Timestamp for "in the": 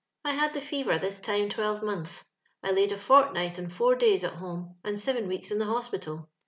5.51-5.65